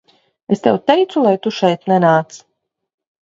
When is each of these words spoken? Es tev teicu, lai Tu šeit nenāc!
Es 0.55 0.63
tev 0.67 0.77
teicu, 0.91 1.19
lai 1.27 1.35
Tu 1.43 1.53
šeit 1.57 1.85
nenāc! 1.91 2.39